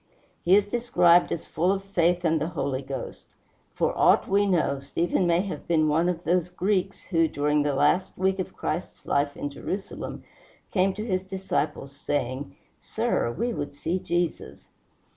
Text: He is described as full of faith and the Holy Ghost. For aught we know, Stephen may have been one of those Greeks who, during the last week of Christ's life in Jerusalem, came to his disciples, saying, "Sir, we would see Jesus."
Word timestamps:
He 0.43 0.55
is 0.55 0.65
described 0.65 1.31
as 1.31 1.45
full 1.45 1.71
of 1.71 1.83
faith 1.83 2.25
and 2.25 2.41
the 2.41 2.47
Holy 2.47 2.81
Ghost. 2.81 3.27
For 3.75 3.95
aught 3.95 4.27
we 4.27 4.47
know, 4.47 4.79
Stephen 4.79 5.27
may 5.27 5.41
have 5.41 5.67
been 5.67 5.87
one 5.87 6.09
of 6.09 6.23
those 6.23 6.49
Greeks 6.49 7.03
who, 7.03 7.27
during 7.27 7.61
the 7.61 7.75
last 7.75 8.17
week 8.17 8.39
of 8.39 8.55
Christ's 8.57 9.05
life 9.05 9.37
in 9.37 9.51
Jerusalem, 9.51 10.23
came 10.71 10.95
to 10.95 11.05
his 11.05 11.23
disciples, 11.23 11.91
saying, 11.95 12.55
"Sir, 12.79 13.31
we 13.31 13.53
would 13.53 13.75
see 13.75 13.99
Jesus." 13.99 14.69